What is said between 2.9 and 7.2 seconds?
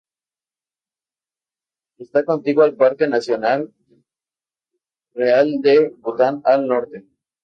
Nacional Real de Bután al norte.